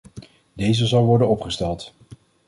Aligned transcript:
Deze 0.53 0.85
zal 0.85 1.05
worden 1.05 1.27
opgesteld. 1.29 1.93